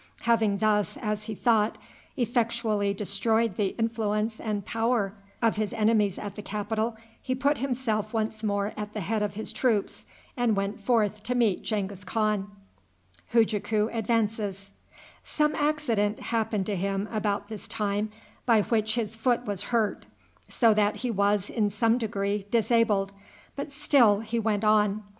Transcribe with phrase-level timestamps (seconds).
[0.21, 1.77] Having thus, as he thought,
[2.17, 8.11] effectually destroyed the influence and power of his enemies at the capital, he put himself
[8.11, 12.49] once more at the head of his troops, and went forth to meet Genghis Khan.
[13.31, 13.45] Some
[15.55, 18.11] accident happened to him about this time
[18.47, 20.07] by which his foot was hurt,
[20.49, 23.11] so that he was, in some degree, disabled,
[23.55, 25.03] but still he went on.